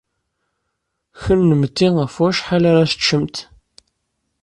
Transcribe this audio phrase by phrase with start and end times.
[1.21, 3.35] Kennemti ɣef wacḥal ara teččemt?